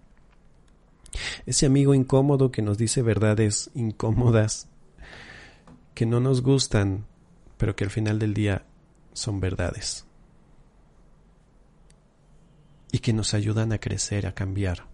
Ese 1.45 1.65
amigo 1.65 1.95
incómodo 1.95 2.51
que 2.51 2.62
nos 2.62 2.77
dice 2.77 3.01
verdades 3.01 3.71
incómodas, 3.74 4.67
que 5.95 6.05
no 6.05 6.19
nos 6.19 6.41
gustan, 6.41 7.05
pero 7.57 7.75
que 7.75 7.83
al 7.83 7.89
final 7.89 8.19
del 8.19 8.33
día 8.33 8.65
son 9.13 9.39
verdades. 9.39 10.05
Y 12.91 13.00
que 13.00 13.13
nos 13.13 13.34
ayudan 13.34 13.72
a 13.72 13.79
crecer, 13.79 14.25
a 14.25 14.34
cambiar, 14.34 14.88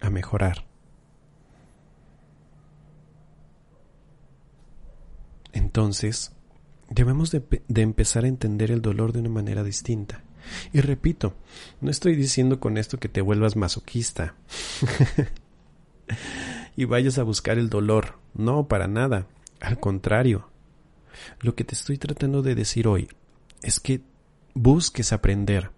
a 0.00 0.10
mejorar. 0.10 0.64
Entonces, 5.52 6.32
debemos 6.88 7.30
de, 7.30 7.42
empezar 7.76 8.24
a 8.24 8.28
entender 8.28 8.70
el 8.70 8.82
dolor 8.82 9.12
de 9.12 9.20
una 9.20 9.28
manera 9.28 9.62
distinta. 9.62 10.22
Y 10.72 10.80
repito, 10.80 11.34
no 11.80 11.90
estoy 11.90 12.16
diciendo 12.16 12.58
con 12.58 12.76
esto 12.76 12.98
que 12.98 13.08
te 13.08 13.20
vuelvas 13.20 13.54
masoquista 13.54 14.34
y 16.76 16.84
vayas 16.84 17.18
a 17.18 17.22
buscar 17.22 17.58
el 17.58 17.68
dolor. 17.68 18.18
No, 18.34 18.66
para 18.66 18.88
nada. 18.88 19.28
Al 19.60 19.78
contrario. 19.78 20.48
Lo 21.40 21.54
que 21.54 21.64
te 21.64 21.74
estoy 21.74 21.98
tratando 21.98 22.42
de 22.42 22.54
decir 22.54 22.88
hoy 22.88 23.08
es 23.62 23.78
que 23.78 24.02
busques 24.54 25.12
aprender 25.12 25.70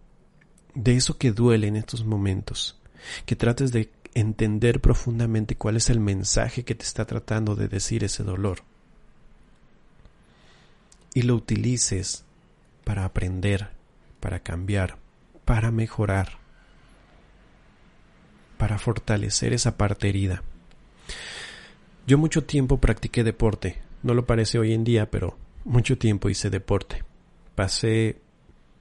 de 0.74 0.96
eso 0.96 1.18
que 1.18 1.32
duele 1.32 1.68
en 1.68 1.76
estos 1.76 2.04
momentos, 2.04 2.78
que 3.26 3.36
trates 3.36 3.72
de 3.72 3.90
entender 4.14 4.80
profundamente 4.80 5.56
cuál 5.56 5.76
es 5.76 5.90
el 5.90 6.00
mensaje 6.00 6.64
que 6.64 6.74
te 6.74 6.84
está 6.84 7.04
tratando 7.04 7.56
de 7.56 7.68
decir 7.68 8.04
ese 8.04 8.22
dolor 8.22 8.58
y 11.14 11.22
lo 11.22 11.36
utilices 11.36 12.24
para 12.84 13.04
aprender, 13.04 13.70
para 14.20 14.40
cambiar, 14.40 14.98
para 15.44 15.70
mejorar, 15.70 16.38
para 18.58 18.78
fortalecer 18.78 19.52
esa 19.52 19.76
parte 19.76 20.08
herida. 20.08 20.42
Yo 22.06 22.18
mucho 22.18 22.44
tiempo 22.44 22.78
practiqué 22.78 23.24
deporte, 23.24 23.78
no 24.02 24.12
lo 24.12 24.26
parece 24.26 24.58
hoy 24.58 24.74
en 24.74 24.84
día, 24.84 25.10
pero 25.10 25.38
mucho 25.64 25.96
tiempo 25.96 26.28
hice 26.28 26.50
deporte. 26.50 27.04
Pasé 27.54 28.20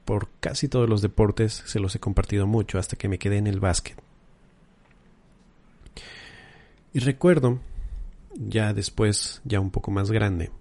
por 0.06 0.30
casi 0.40 0.68
todos 0.68 0.90
los 0.90 1.02
deportes, 1.02 1.64
se 1.66 1.80
los 1.80 1.96
he 1.96 2.00
compartido 2.00 2.48
mucho 2.48 2.78
hasta 2.78 2.96
que 2.96 3.08
me 3.08 3.20
quedé 3.20 3.38
en 3.38 3.48
el 3.48 3.60
básquet. 3.60 3.98
Y 6.94 7.00
recuerdo, 7.00 7.60
ya 8.36 8.74
después, 8.74 9.42
ya 9.46 9.60
un 9.60 9.72
poco 9.72 9.92
más 9.92 10.12
grande, 10.12 10.52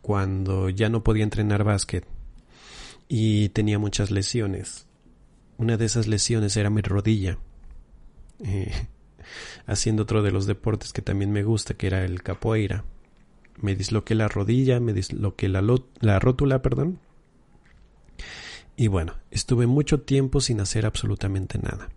cuando 0.00 0.70
ya 0.70 0.88
no 0.88 1.02
podía 1.02 1.24
entrenar 1.24 1.64
básquet 1.64 2.06
y 3.08 3.50
tenía 3.50 3.78
muchas 3.78 4.10
lesiones. 4.10 4.86
Una 5.56 5.76
de 5.76 5.86
esas 5.86 6.06
lesiones 6.06 6.56
era 6.56 6.70
mi 6.70 6.82
rodilla. 6.82 7.38
Eh, 8.44 8.72
haciendo 9.66 10.04
otro 10.04 10.22
de 10.22 10.30
los 10.30 10.46
deportes 10.46 10.92
que 10.92 11.02
también 11.02 11.32
me 11.32 11.42
gusta, 11.42 11.74
que 11.74 11.88
era 11.88 12.04
el 12.04 12.22
capoeira. 12.22 12.84
Me 13.60 13.74
disloqué 13.74 14.14
la 14.14 14.28
rodilla, 14.28 14.78
me 14.80 14.92
disloqué 14.92 15.48
la, 15.48 15.62
la 16.00 16.18
rótula, 16.20 16.62
perdón. 16.62 17.00
Y 18.78 18.86
bueno, 18.86 19.12
estuve 19.30 19.66
mucho 19.66 20.00
tiempo 20.00 20.40
sin 20.40 20.60
hacer 20.60 20.86
absolutamente 20.86 21.58
nada. 21.58 21.90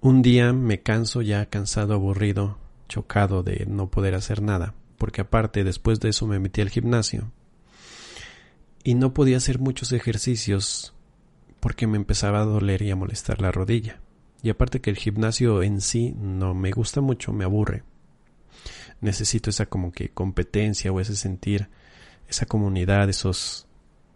Un 0.00 0.22
día 0.22 0.54
me 0.54 0.80
canso 0.80 1.20
ya 1.20 1.44
cansado, 1.46 1.92
aburrido, 1.92 2.56
chocado 2.88 3.42
de 3.42 3.66
no 3.66 3.90
poder 3.90 4.14
hacer 4.14 4.40
nada 4.40 4.74
porque 5.02 5.20
aparte 5.20 5.64
después 5.64 5.98
de 5.98 6.10
eso 6.10 6.28
me 6.28 6.38
metí 6.38 6.60
al 6.60 6.70
gimnasio 6.70 7.32
y 8.84 8.94
no 8.94 9.12
podía 9.12 9.38
hacer 9.38 9.58
muchos 9.58 9.90
ejercicios 9.90 10.94
porque 11.58 11.88
me 11.88 11.96
empezaba 11.96 12.38
a 12.40 12.44
doler 12.44 12.82
y 12.82 12.92
a 12.92 12.94
molestar 12.94 13.42
la 13.42 13.50
rodilla. 13.50 14.00
Y 14.44 14.50
aparte 14.50 14.80
que 14.80 14.90
el 14.90 14.96
gimnasio 14.96 15.64
en 15.64 15.80
sí 15.80 16.14
no 16.16 16.54
me 16.54 16.70
gusta 16.70 17.00
mucho, 17.00 17.32
me 17.32 17.42
aburre. 17.42 17.82
Necesito 19.00 19.50
esa 19.50 19.66
como 19.66 19.90
que 19.90 20.10
competencia 20.10 20.92
o 20.92 21.00
ese 21.00 21.16
sentir, 21.16 21.68
esa 22.28 22.46
comunidad, 22.46 23.08
esos 23.08 23.66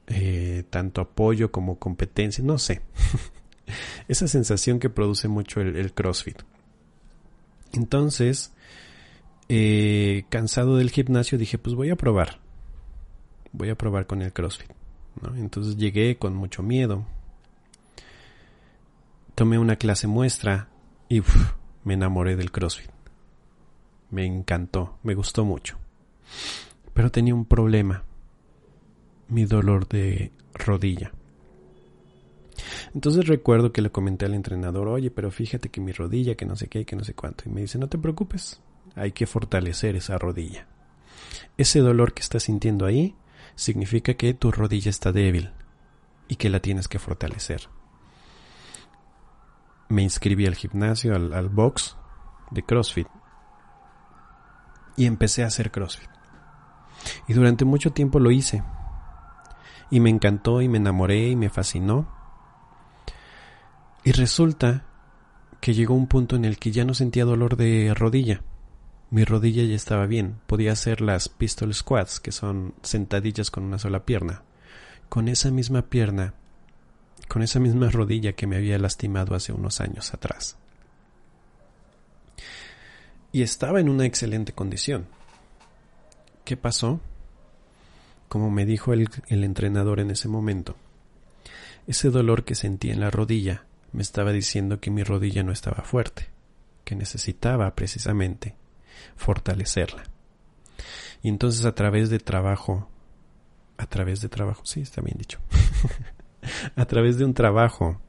eh, 0.08 0.64
tanto 0.70 1.00
apoyo 1.00 1.50
como 1.50 1.78
competencia, 1.78 2.42
no 2.44 2.58
sé. 2.58 2.82
esa 4.08 4.28
sensación 4.28 4.78
que 4.78 4.90
produce 4.90 5.28
mucho 5.28 5.60
el, 5.60 5.92
CrossFit. 5.92 6.42
Entonces, 7.72 8.52
eh, 9.48 10.24
cansado 10.28 10.76
del 10.76 10.90
gimnasio, 10.90 11.38
dije, 11.38 11.58
pues 11.58 11.74
voy 11.74 11.90
a 11.90 11.96
probar. 11.96 12.40
Voy 13.52 13.70
a 13.70 13.76
probar 13.76 14.06
con 14.06 14.22
el 14.22 14.32
CrossFit. 14.32 14.70
Entonces 15.36 15.76
llegué 15.76 16.16
con 16.18 16.34
mucho 16.34 16.62
miedo. 16.62 17.06
Tomé 19.34 19.58
una 19.58 19.76
clase 19.76 20.06
muestra 20.06 20.68
y 21.08 21.22
me 21.84 21.94
enamoré 21.94 22.36
del 22.36 22.52
CrossFit. 22.52 22.90
Me 24.10 24.24
encantó, 24.24 24.98
me 25.02 25.14
gustó 25.14 25.44
mucho. 25.44 25.78
Pero 26.94 27.10
tenía 27.10 27.34
un 27.34 27.44
problema. 27.44 28.04
Mi 29.28 29.44
dolor 29.44 29.88
de 29.88 30.32
rodilla. 30.54 31.12
Entonces 32.94 33.26
recuerdo 33.26 33.72
que 33.72 33.82
le 33.82 33.90
comenté 33.90 34.24
al 34.24 34.34
entrenador, 34.34 34.88
oye, 34.88 35.10
pero 35.10 35.30
fíjate 35.30 35.68
que 35.68 35.80
mi 35.80 35.92
rodilla, 35.92 36.34
que 36.34 36.46
no 36.46 36.56
sé 36.56 36.68
qué, 36.68 36.84
que 36.84 36.96
no 36.96 37.04
sé 37.04 37.14
cuánto. 37.14 37.44
Y 37.46 37.52
me 37.52 37.60
dice, 37.60 37.78
no 37.78 37.88
te 37.88 37.98
preocupes, 37.98 38.60
hay 38.94 39.12
que 39.12 39.26
fortalecer 39.26 39.96
esa 39.96 40.18
rodilla. 40.18 40.66
Ese 41.58 41.80
dolor 41.80 42.12
que 42.12 42.22
estás 42.22 42.44
sintiendo 42.44 42.86
ahí 42.86 43.14
significa 43.54 44.14
que 44.14 44.34
tu 44.34 44.50
rodilla 44.50 44.90
está 44.90 45.12
débil 45.12 45.50
y 46.28 46.36
que 46.36 46.50
la 46.50 46.60
tienes 46.60 46.88
que 46.88 46.98
fortalecer. 46.98 47.68
Me 49.88 50.02
inscribí 50.02 50.46
al 50.46 50.54
gimnasio, 50.54 51.14
al, 51.14 51.48
box 51.48 51.96
de 52.50 52.62
CrossFit 52.62 53.06
y 54.96 55.06
empecé 55.06 55.44
a 55.44 55.46
hacer 55.46 55.70
CrossFit. 55.70 56.08
Y 57.28 57.34
durante 57.34 57.64
mucho 57.64 57.92
tiempo 57.92 58.18
lo 58.18 58.30
hice. 58.30 58.62
Y 59.90 60.00
me 60.00 60.10
encantó 60.10 60.62
y 60.62 60.68
me 60.68 60.78
enamoré 60.78 61.28
y 61.28 61.36
me 61.36 61.48
fascinó. 61.48 62.08
Y 64.04 64.12
resulta 64.12 64.84
que 65.60 65.74
llegó 65.74 65.94
un 65.94 66.06
punto 66.06 66.36
en 66.36 66.44
el 66.44 66.58
que 66.58 66.70
ya 66.70 66.84
no 66.84 66.94
sentía 66.94 67.24
dolor 67.24 67.56
de 67.56 67.92
rodilla. 67.94 68.42
Mi 69.10 69.24
rodilla 69.24 69.62
ya 69.64 69.74
estaba 69.74 70.06
bien, 70.06 70.40
podía 70.46 70.72
hacer 70.72 71.00
las 71.00 71.28
pistol 71.28 71.72
squats, 71.72 72.20
que 72.20 72.32
son 72.32 72.74
sentadillas 72.82 73.50
con 73.50 73.64
una 73.64 73.78
sola 73.78 74.04
pierna. 74.04 74.42
Con 75.08 75.28
esa 75.28 75.50
misma 75.50 75.82
pierna, 75.82 76.34
con 77.28 77.42
esa 77.42 77.60
misma 77.60 77.90
rodilla 77.90 78.32
que 78.32 78.46
me 78.46 78.56
había 78.56 78.78
lastimado 78.78 79.34
hace 79.34 79.52
unos 79.52 79.80
años 79.80 80.12
atrás. 80.12 80.56
Y 83.32 83.42
estaba 83.42 83.80
en 83.80 83.88
una 83.88 84.06
excelente 84.06 84.52
condición. 84.52 85.06
¿Qué 86.44 86.56
pasó? 86.56 87.00
Como 88.28 88.50
me 88.50 88.66
dijo 88.66 88.92
el, 88.92 89.08
entrenador 89.28 90.00
en 90.00 90.10
ese 90.10 90.28
momento, 90.28 90.76
ese 91.86 92.10
dolor 92.10 92.44
que 92.44 92.54
sentía 92.54 92.92
en 92.92 93.00
la 93.00 93.10
rodilla 93.10 93.66
me 93.92 94.02
estaba 94.02 94.32
diciendo 94.32 94.80
que 94.80 94.90
mi 94.90 95.02
rodilla 95.04 95.42
no 95.42 95.52
estaba 95.52 95.82
fuerte, 95.82 96.28
que 96.84 96.96
necesitaba 96.96 97.74
precisamente 97.74 98.56
fortalecerla. 99.16 100.04
Y 101.22 101.28
entonces 101.28 101.64
a 101.64 101.74
través 101.74 102.10
de 102.10 102.18
trabajo, 102.18 102.88
a 103.78 103.86
través 103.86 104.20
de 104.20 104.28
trabajo, 104.28 104.64
sí, 104.64 104.80
está 104.80 105.00
bien 105.00 105.18
dicho, 105.18 105.38
a 106.76 106.84
través 106.86 107.18
de 107.18 107.24
un 107.24 107.34
trabajo, 107.34 108.00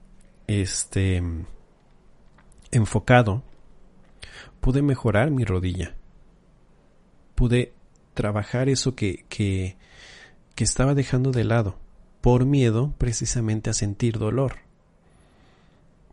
este, 0.47 1.21
enfocado, 2.71 3.43
pude 4.59 4.81
mejorar 4.81 5.31
mi 5.31 5.45
rodilla. 5.45 5.95
Pude 7.35 7.73
trabajar 8.13 8.69
eso 8.69 8.95
que, 8.95 9.25
que, 9.29 9.77
que 10.57 10.63
estaba 10.63 10.95
dejando 10.95 11.29
de 11.29 11.43
lado 11.43 11.77
por 12.19 12.45
miedo 12.45 12.91
precisamente 12.97 13.69
a 13.69 13.73
sentir 13.73 14.17
dolor. 14.17 14.55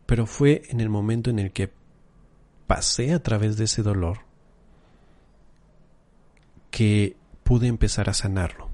Pero 0.05 0.27
fue 0.27 0.61
en 0.69 0.81
el 0.81 0.87
momento 0.87 1.31
en 1.31 1.39
el 1.39 1.51
que 1.51 1.73
pasé 2.67 3.11
a 3.11 3.23
través 3.23 3.57
de 3.57 3.63
ese 3.63 3.81
dolor 3.81 4.19
que 6.69 7.17
pude 7.43 7.65
empezar 7.65 8.07
a 8.07 8.13
sanarlo. 8.13 8.69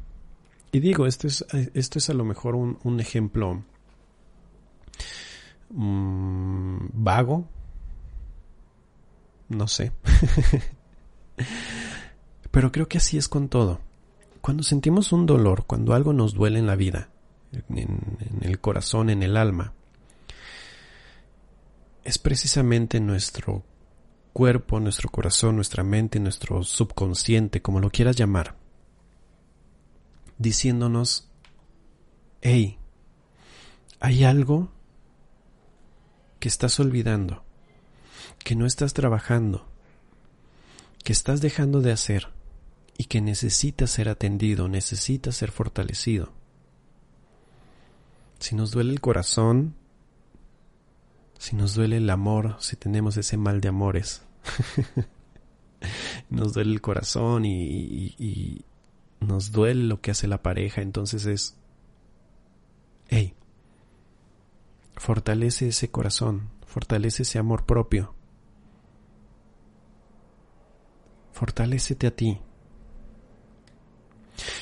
Y 0.73 0.81
digo, 0.81 1.07
esto 1.07 1.27
es, 1.27 1.45
esto 1.73 1.99
es 1.99 2.09
a 2.09 2.13
lo 2.15 2.25
mejor 2.25 2.55
un, 2.55 2.99
ejemplo 2.99 3.63
mm, 5.69 6.87
vago, 6.91 7.47
no 9.47 9.69
sé. 9.69 9.93
Pero 12.51 12.73
creo 12.73 12.89
que 12.89 12.97
así 12.97 13.17
es 13.17 13.29
con 13.29 13.47
todo. 13.47 13.79
Cuando 14.41 14.63
sentimos 14.63 15.11
un 15.11 15.27
dolor, 15.27 15.65
cuando 15.67 15.93
algo 15.93 16.13
nos 16.13 16.33
duele 16.33 16.57
en 16.57 16.65
la 16.65 16.75
vida, 16.75 17.09
en, 17.69 18.17
el 18.41 18.59
corazón, 18.59 19.11
en 19.11 19.21
el 19.21 19.37
alma, 19.37 19.73
es 22.03 22.17
precisamente 22.17 22.99
nuestro 22.99 23.63
cuerpo, 24.33 24.79
nuestro 24.79 25.09
corazón, 25.09 25.55
nuestra 25.57 25.83
mente, 25.83 26.19
nuestro 26.19 26.63
subconsciente, 26.63 27.61
como 27.61 27.79
lo 27.79 27.91
quieras 27.91 28.15
llamar, 28.15 28.55
diciéndonos, 30.39 31.29
hey, 32.41 32.79
hay 33.99 34.23
algo 34.23 34.71
que 36.39 36.47
estás 36.47 36.79
olvidando, 36.79 37.43
que 38.43 38.55
no 38.55 38.65
estás 38.65 38.93
trabajando, 38.93 39.67
que 41.03 41.13
estás 41.13 41.41
dejando 41.41 41.81
de 41.81 41.91
hacer 41.91 42.40
y 43.01 43.05
que 43.05 43.19
necesitas 43.19 43.89
ser 43.89 44.09
atendido, 44.09 44.67
necesitas 44.67 45.35
ser 45.35 45.49
fortalecido. 45.49 46.31
Si 48.37 48.53
nos 48.53 48.69
duele 48.69 48.91
el 48.91 49.01
corazón, 49.01 49.73
si 51.39 51.55
nos 51.55 51.73
duele 51.73 51.97
el 51.97 52.07
amor, 52.11 52.57
si 52.59 52.75
tenemos 52.75 53.17
ese 53.17 53.37
mal 53.37 53.59
de 53.59 53.69
amores, 53.69 54.21
nos 56.29 56.53
duele 56.53 56.73
el 56.73 56.81
corazón 56.81 57.43
y, 57.43 58.65
nos 59.19 59.51
duele 59.51 59.85
lo 59.85 59.99
que 59.99 60.11
hace 60.11 60.27
la 60.27 60.43
pareja, 60.43 60.83
entonces 60.83 61.25
es, 61.25 61.57
hey, 63.07 63.33
fortalece 64.95 65.69
ese 65.69 65.89
corazón, 65.89 66.51
fortalece 66.67 67.23
ese 67.23 67.39
amor 67.39 67.65
propio, 67.65 68.13
fortalecete 71.31 72.05
a 72.05 72.15
ti. 72.15 72.39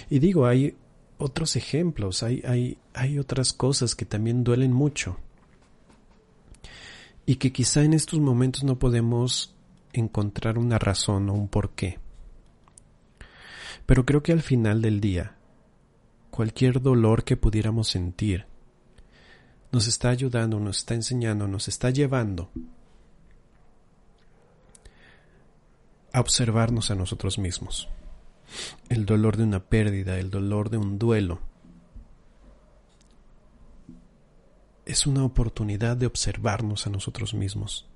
Y 0.10 0.20
digo, 0.20 0.48
hay 0.48 0.76
otros 1.18 1.56
ejemplos, 1.56 2.24
hay, 2.24 2.42
hay, 2.48 2.78
hay 2.94 3.20
otras 3.20 3.54
cosas 3.54 3.94
que 3.94 4.06
también 4.06 4.44
duelen 4.44 4.74
mucho 4.74 5.18
y 7.26 7.36
que 7.36 7.52
quizá 7.52 7.84
en 7.84 7.94
estos 7.94 8.20
momentos 8.20 8.64
no 8.64 8.80
podemos 8.80 9.54
encontrar 9.94 10.58
una 10.58 10.80
razón 10.80 11.30
o 11.30 11.34
un 11.34 11.48
porqué. 11.48 12.00
Pero 13.86 14.06
creo 14.06 14.24
que 14.24 14.32
al 14.32 14.42
final 14.42 14.82
del 14.82 15.00
día, 15.02 15.36
cualquier 16.32 16.82
dolor 16.82 17.24
que 17.24 17.38
pudiéramos 17.38 17.90
sentir 17.90 18.46
nos 19.72 19.88
está 19.88 20.10
ayudando, 20.10 20.60
nos 20.60 20.78
está 20.78 20.96
enseñando, 20.96 21.48
nos 21.48 21.68
está 21.68 21.92
llevando 21.92 22.50
a 26.12 26.20
observarnos 26.20 26.90
a 26.90 26.96
nosotros 26.96 27.38
mismos 27.38 27.88
el 28.90 29.06
dolor 29.06 29.38
de 29.38 29.44
una 29.44 29.64
pérdida, 29.64 30.18
el 30.18 30.32
dolor 30.32 30.70
de 30.70 30.78
un 30.78 30.98
duelo. 30.98 31.40
Es 34.86 35.06
una 35.06 35.24
oportunidad 35.24 35.96
de 35.96 36.08
observarnos 36.08 36.88
a 36.88 36.90
nosotros 36.90 37.36
mismos, 37.36 37.88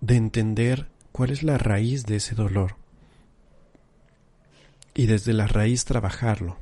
de 0.00 0.16
entender 0.16 0.88
cuál 1.12 1.30
es 1.30 1.44
la 1.44 1.56
raíz 1.56 2.04
de 2.04 2.16
ese 2.16 2.34
dolor 2.34 2.76
y 4.92 5.06
desde 5.06 5.32
la 5.32 5.46
raíz 5.46 5.84
trabajarlo. 5.84 6.58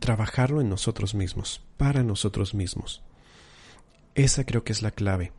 Trabajarlo 0.00 0.60
en 0.60 0.68
nosotros 0.68 1.14
mismos, 1.14 1.62
para 1.76 2.02
nosotros 2.02 2.54
mismos. 2.54 3.02
Esa 4.16 4.44
creo 4.44 4.64
que 4.64 4.72
es 4.72 4.82
la 4.82 4.90
clave. 4.90 5.32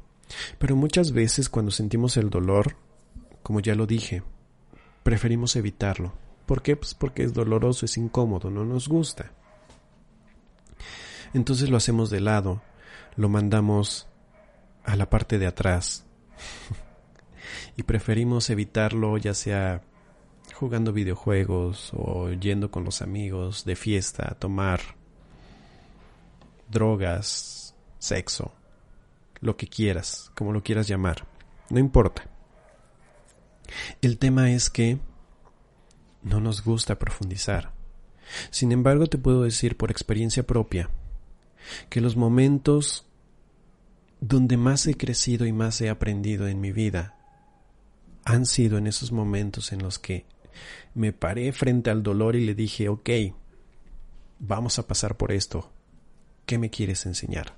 Pero 0.57 0.77
muchas 0.77 1.11
veces 1.11 1.49
cuando 1.49 1.71
sentimos 1.71 2.15
el 2.15 2.29
dolor, 2.29 2.77
como 3.43 3.59
ya 3.59 3.75
lo 3.75 3.85
dije, 3.85 4.23
preferimos 5.03 5.55
evitarlo. 5.55 6.13
¿Por 6.45 6.61
qué? 6.61 6.75
Pues 6.75 6.93
porque 6.93 7.23
es 7.23 7.33
doloroso, 7.33 7.85
es 7.85 7.97
incómodo, 7.97 8.49
no 8.49 8.65
nos 8.65 8.87
gusta. 8.87 9.31
Entonces 11.33 11.69
lo 11.69 11.77
hacemos 11.77 12.09
de 12.09 12.21
lado, 12.21 12.61
lo 13.15 13.29
mandamos 13.29 14.07
a 14.83 14.95
la 14.95 15.09
parte 15.09 15.39
de 15.39 15.47
atrás. 15.47 16.05
y 17.77 17.83
preferimos 17.83 18.49
evitarlo 18.49 19.17
ya 19.17 19.33
sea 19.33 19.81
jugando 20.53 20.93
videojuegos 20.93 21.91
o 21.93 22.31
yendo 22.31 22.71
con 22.71 22.83
los 22.83 23.01
amigos 23.01 23.65
de 23.65 23.75
fiesta 23.75 24.27
a 24.29 24.35
tomar 24.35 24.81
drogas, 26.69 27.75
sexo, 27.99 28.53
lo 29.39 29.57
que 29.57 29.67
quieras, 29.67 30.31
como 30.35 30.51
lo 30.51 30.63
quieras 30.63 30.87
llamar. 30.87 31.25
No 31.69 31.79
importa. 31.79 32.32
El 34.01 34.17
tema 34.17 34.51
es 34.51 34.69
que 34.69 34.99
no 36.21 36.39
nos 36.39 36.63
gusta 36.63 36.97
profundizar. 36.99 37.73
Sin 38.49 38.71
embargo, 38.71 39.07
te 39.07 39.17
puedo 39.17 39.43
decir 39.43 39.77
por 39.77 39.91
experiencia 39.91 40.43
propia 40.43 40.89
que 41.89 42.01
los 42.01 42.15
momentos 42.15 43.05
donde 44.21 44.57
más 44.57 44.87
he 44.87 44.95
crecido 44.95 45.45
y 45.45 45.51
más 45.51 45.81
he 45.81 45.89
aprendido 45.89 46.47
en 46.47 46.61
mi 46.61 46.71
vida 46.71 47.17
han 48.25 48.45
sido 48.45 48.77
en 48.77 48.87
esos 48.87 49.11
momentos 49.11 49.73
en 49.73 49.83
los 49.83 49.99
que 49.99 50.25
me 50.93 51.11
paré 51.11 51.51
frente 51.51 51.89
al 51.89 52.03
dolor 52.03 52.35
y 52.35 52.45
le 52.45 52.55
dije, 52.55 52.87
ok, 52.87 53.09
vamos 54.39 54.79
a 54.79 54.87
pasar 54.87 55.17
por 55.17 55.31
esto. 55.31 55.71
¿Qué 56.45 56.57
me 56.57 56.69
quieres 56.69 57.05
enseñar? 57.05 57.57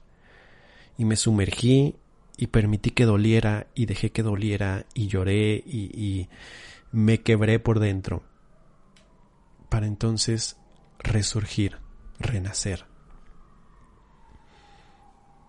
Y 0.97 1.05
me 1.05 1.15
sumergí 1.15 1.95
y 2.37 2.47
permití 2.47 2.91
que 2.91 3.05
doliera 3.05 3.67
y 3.75 3.85
dejé 3.85 4.11
que 4.11 4.23
doliera 4.23 4.85
y 4.93 5.07
lloré 5.07 5.55
y, 5.65 6.29
me 6.91 7.21
quebré 7.21 7.59
por 7.59 7.79
dentro 7.79 8.23
para 9.67 9.85
entonces 9.85 10.55
resurgir, 10.99 11.79
renacer. 12.19 12.85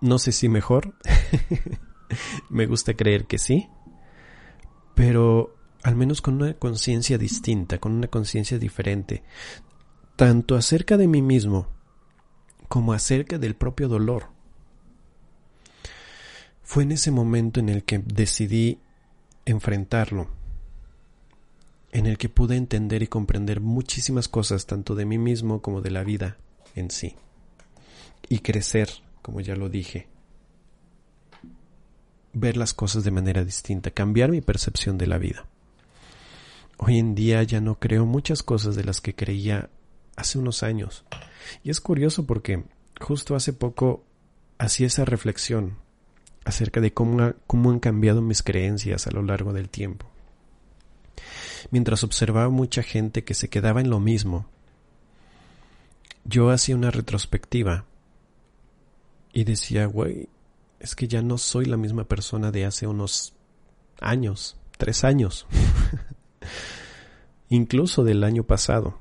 No 0.01 0.19
sé 0.19 0.33
si 0.33 0.49
mejor, 0.49 0.95
me 2.49 2.67
gusta 2.67 2.95
creer 2.95 3.27
que 3.27 3.39
sí, 3.39 3.69
pero 4.97 5.55
al 5.85 5.95
menos 5.95 6.21
con 6.21 6.35
una 6.35 6.55
conciencia 6.55 7.17
distinta, 7.17 7.79
con 7.79 7.93
una 7.93 8.09
conciencia 8.09 8.59
diferente, 8.59 9.23
tanto 10.17 10.57
acerca 10.57 10.97
de 10.97 11.07
mí 11.07 11.23
mismo 11.23 11.69
como 12.69 12.93
acerca 12.93 13.39
del 13.39 13.55
propio 13.55 13.87
dolor. 13.87 14.36
Fue 16.67 16.83
en 16.83 16.91
ese 16.91 17.13
momento 17.13 17.61
en 17.61 17.69
el 17.69 17.85
que 17.85 18.01
decidí 18.01 18.81
enfrentarlo, 19.45 20.27
en 21.93 22.07
el 22.07 22.19
que 22.19 22.29
pude 22.29 22.57
entender 22.57 23.05
y 23.05 23.07
comprender 23.07 23.61
muchísimas 23.61 24.27
cosas 24.27 24.67
tanto 24.67 24.97
de 24.97 25.07
mí 25.07 25.17
mismo 25.17 25.63
como 25.63 25.81
de 25.81 25.93
la 25.93 26.03
vida 26.03 26.39
en 26.75 26.91
sí, 26.91 27.15
y 28.29 28.41
crecer, 28.41 28.91
como 29.23 29.41
ya 29.41 29.55
lo 29.55 29.69
dije, 29.69 30.09
ver 32.33 32.57
las 32.57 32.75
cosas 32.75 33.05
de 33.05 33.13
manera 33.13 33.45
distinta, 33.45 33.93
cambiar 33.93 34.33
mi 34.33 34.41
percepción 34.41 34.99
de 34.99 35.07
la 35.07 35.19
vida. 35.19 35.47
Hoy 36.79 36.99
en 36.99 37.15
día 37.15 37.45
ya 37.45 37.61
no 37.61 37.79
creo 37.79 38.07
muchas 38.07 38.43
cosas 38.43 38.75
de 38.75 38.83
las 38.83 39.01
que 39.01 39.15
creía 39.15 39.71
hace 40.17 40.41
unos 40.41 40.65
años. 40.65 41.05
Y 41.63 41.71
es 41.71 41.81
curioso 41.81 42.27
porque 42.27 42.65
justo 43.01 43.37
hace 43.37 43.53
poco 43.53 44.05
hacía 44.59 44.89
esa 44.89 45.05
reflexión 45.05 45.86
acerca 46.47 46.81
de 46.81 46.95
cómo, 46.95 47.35
cómo 47.49 47.73
han 47.73 47.81
cambiado 47.81 48.23
mis 48.23 48.45
creencias 48.45 49.09
a 49.09 49.11
lo 49.11 49.21
largo 49.23 49.53
del 49.53 49.69
tiempo. 49.69 50.07
Mientras 51.73 52.05
observaba 52.05 52.49
mucha 52.51 52.85
gente 52.85 53.25
que 53.25 53.35
se 53.35 53.49
quedaba 53.49 53.81
en 53.81 53.91
lo 53.91 53.99
mismo, 53.99 54.47
yo 56.25 56.51
hacía 56.51 56.77
una 56.77 56.93
retrospectiva 56.93 57.85
y 59.33 59.43
decía, 59.43 59.87
güey, 59.87 60.29
es 60.79 60.95
que 60.95 61.09
ya 61.09 61.21
no 61.21 61.37
soy 61.37 61.65
la 61.65 61.77
misma 61.77 62.05
persona 62.05 62.53
de 62.53 62.65
hace 62.65 62.87
unos 62.87 63.35
años, 64.01 64.57
tres 64.79 65.03
años, 65.03 65.49
incluso 67.49 68.05
del 68.05 68.23
año 68.23 68.45
pasado. 68.45 69.01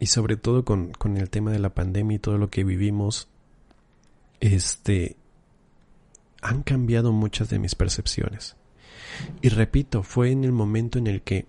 Y 0.00 0.06
sobre 0.06 0.36
todo 0.36 0.64
con, 0.64 0.90
con 0.90 1.16
el 1.18 1.30
tema 1.30 1.52
de 1.52 1.60
la 1.60 1.72
pandemia 1.72 2.16
y 2.16 2.20
todo 2.20 2.36
lo 2.36 2.50
que 2.50 2.64
vivimos, 2.64 3.28
este, 4.40 5.18
han 6.42 6.62
cambiado 6.62 7.12
muchas 7.12 7.48
de 7.48 7.58
mis 7.58 7.74
percepciones. 7.74 8.56
Y 9.42 9.48
repito, 9.48 10.02
fue 10.02 10.30
en 10.30 10.44
el 10.44 10.52
momento 10.52 10.98
en 10.98 11.06
el 11.06 11.22
que 11.22 11.46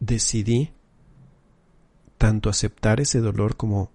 decidí 0.00 0.72
tanto 2.18 2.50
aceptar 2.50 3.00
ese 3.00 3.20
dolor 3.20 3.56
como 3.56 3.90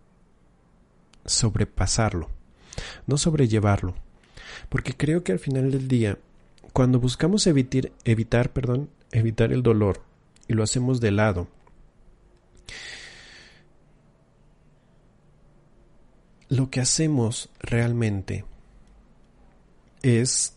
sobrepasarlo, 1.26 2.30
no 3.06 3.18
sobrellevarlo, 3.18 3.96
porque 4.70 4.96
creo 4.96 5.24
que 5.24 5.32
al 5.32 5.40
final 5.40 5.72
del 5.72 5.88
día, 5.88 6.18
cuando 6.74 7.00
buscamos 7.00 7.48
evitar, 7.48 7.92
evitar, 8.04 8.52
el 9.52 9.64
dolor 9.64 10.02
y 10.48 10.54
lo 10.54 10.64
hacemos 10.64 11.02
de 11.02 11.12
lado, 11.12 11.48
lo 16.50 16.70
que 16.70 16.80
hacemos 16.80 17.50
realmente 17.60 18.46
es 20.08 20.56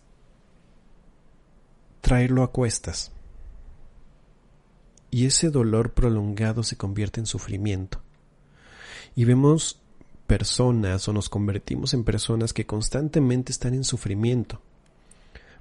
traerlo 2.00 2.42
a 2.42 2.52
cuestas. 2.52 3.12
Y 5.10 5.26
ese 5.26 5.50
dolor 5.50 5.92
prolongado 5.92 6.62
se 6.62 6.76
convierte 6.76 7.20
en 7.20 7.26
sufrimiento. 7.26 8.00
Y 9.16 9.24
vemos 9.24 9.80
personas 10.28 11.08
o 11.08 11.12
nos 11.12 11.28
convertimos 11.28 11.94
en 11.94 12.04
personas 12.04 12.52
que 12.52 12.64
constantemente 12.64 13.50
están 13.50 13.74
en 13.74 13.82
sufrimiento, 13.82 14.62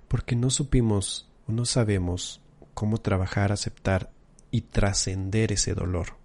porque 0.08 0.36
no 0.36 0.52
supimos 0.52 1.28
o 1.48 1.52
no 1.52 1.66
sabemos 1.66 2.42
cómo 2.76 3.00
trabajar, 3.00 3.52
aceptar 3.52 4.12
y 4.52 4.62
trascender 4.62 5.52
ese 5.52 5.74
dolor. 5.74 6.18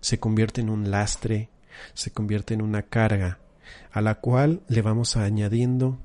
Se 0.00 0.18
convierte 0.18 0.60
en 0.60 0.70
un 0.70 0.90
lastre, 0.90 1.48
se 1.94 2.10
convierte 2.10 2.54
en 2.54 2.62
una 2.62 2.82
carga, 2.82 3.38
a 3.92 4.00
la 4.00 4.16
cual 4.16 4.62
le 4.68 4.82
vamos 4.82 5.16
añadiendo 5.16 5.98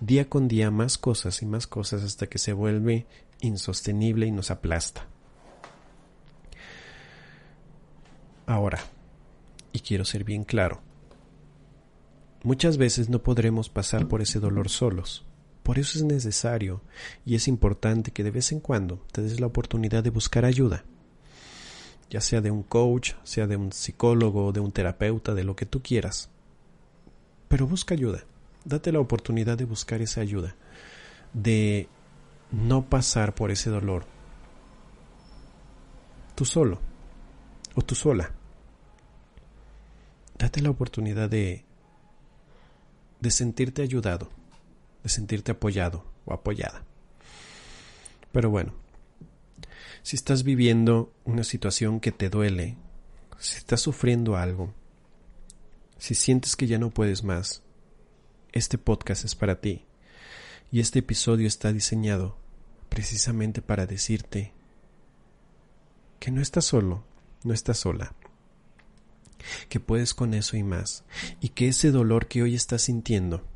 día 0.00 0.28
con 0.28 0.48
día 0.48 0.70
más 0.70 0.98
cosas 0.98 1.42
y 1.42 1.46
más 1.46 1.66
cosas 1.66 2.02
hasta 2.02 2.26
que 2.26 2.38
se 2.38 2.52
vuelve 2.52 3.06
insostenible 3.40 4.26
y 4.26 4.30
nos 4.30 4.50
aplasta. 4.50 5.06
Ahora, 8.46 8.78
y 9.72 9.80
quiero 9.80 10.04
ser 10.04 10.24
bien 10.24 10.44
claro. 10.44 10.80
Muchas 12.42 12.76
veces 12.76 13.08
no 13.08 13.22
podremos 13.22 13.68
pasar 13.68 14.06
por 14.06 14.22
ese 14.22 14.38
dolor 14.38 14.68
solos. 14.68 15.24
Por 15.62 15.80
eso 15.80 15.98
es 15.98 16.04
necesario 16.04 16.80
y 17.24 17.34
es 17.34 17.48
importante 17.48 18.12
que 18.12 18.22
de 18.22 18.30
vez 18.30 18.52
en 18.52 18.60
cuando 18.60 19.04
te 19.10 19.20
des 19.20 19.40
la 19.40 19.48
oportunidad 19.48 20.04
de 20.04 20.10
buscar 20.10 20.44
ayuda, 20.44 20.84
ya 22.08 22.20
sea 22.20 22.40
de 22.40 22.52
un 22.52 22.62
coach, 22.62 23.14
sea 23.24 23.48
de 23.48 23.56
un 23.56 23.72
psicólogo, 23.72 24.52
de 24.52 24.60
un 24.60 24.70
terapeuta, 24.70 25.34
de 25.34 25.42
lo 25.42 25.56
que 25.56 25.66
tú 25.66 25.82
quieras. 25.82 26.30
Pero 27.48 27.66
busca 27.66 27.94
ayuda, 27.94 28.24
date 28.66 28.92
la 28.92 29.00
oportunidad 29.00 29.56
de 29.56 29.64
buscar 29.64 30.02
esa 30.02 30.20
ayuda, 30.20 30.54
de 31.32 31.88
no 32.50 32.84
pasar 32.84 33.34
por 33.34 33.50
ese 33.50 33.70
dolor 33.70 34.04
tú 36.34 36.44
solo 36.44 36.78
o 37.74 37.82
tú 37.82 37.94
sola 37.94 38.30
date 40.38 40.60
la 40.60 40.70
oportunidad 40.70 41.30
de, 41.30 41.64
de 43.20 43.30
sentirte 43.30 43.82
ayudado, 43.82 44.30
de 45.02 45.08
sentirte 45.08 45.52
apoyado 45.52 46.04
o 46.26 46.34
apoyada. 46.34 46.84
Pero 48.32 48.50
bueno, 48.50 48.74
si 50.02 50.16
estás 50.16 50.42
viviendo 50.42 51.12
una 51.24 51.42
situación 51.42 52.00
que 52.00 52.12
te 52.12 52.28
duele, 52.28 52.76
si 53.38 53.56
estás 53.56 53.80
sufriendo 53.80 54.36
algo, 54.36 54.74
si 55.98 56.14
sientes 56.14 56.54
que 56.54 56.66
ya 56.66 56.78
no 56.78 56.90
puedes 56.90 57.24
más, 57.24 57.62
este 58.56 58.78
podcast 58.78 59.24
es 59.24 59.34
para 59.34 59.60
ti 59.60 59.84
y 60.72 60.80
este 60.80 61.00
episodio 61.00 61.46
está 61.46 61.72
diseñado 61.72 62.38
precisamente 62.88 63.60
para 63.60 63.86
decirte 63.86 64.52
que 66.18 66.30
no 66.30 66.40
estás 66.40 66.64
solo, 66.64 67.04
no 67.44 67.52
estás 67.52 67.78
sola 67.78 68.14
que 69.68 69.78
puedes 69.78 70.14
con 70.14 70.32
eso 70.34 70.56
y 70.56 70.62
más, 70.62 71.04
y 71.40 71.50
que 71.50 71.68
ese 71.68 71.90
dolor 71.90 72.26
que 72.26 72.42
hoy 72.42 72.54
estás 72.54 72.82
sintiendo 72.82 73.46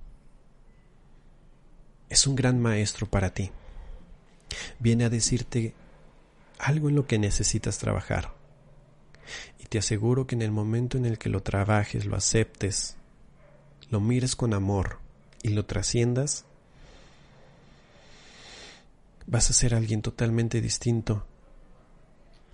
es 2.10 2.26
un 2.26 2.36
gran 2.36 2.60
maestro 2.60 3.06
para 3.08 3.32
ti. 3.32 3.50
Viene 4.78 5.04
a 5.04 5.10
decirte 5.10 5.74
algo 6.58 6.90
en 6.90 6.96
lo 6.96 7.06
que 7.06 7.18
necesitas 7.18 7.78
trabajar. 7.78 8.34
Y 9.58 9.64
te 9.66 9.78
aseguro 9.78 10.26
que 10.26 10.34
en 10.34 10.42
el 10.42 10.50
momento 10.50 10.98
en 10.98 11.06
el 11.06 11.18
que 11.18 11.30
lo 11.30 11.42
trabajes, 11.42 12.04
lo 12.04 12.16
aceptes, 12.16 12.96
lo 13.88 14.00
mires 14.00 14.36
con 14.36 14.54
amor 14.54 14.98
y 15.42 15.50
lo 15.50 15.64
trasciendas, 15.64 16.44
vas 19.26 19.50
a 19.50 19.52
ser 19.52 19.74
alguien 19.74 20.02
totalmente 20.02 20.60
distinto, 20.60 21.24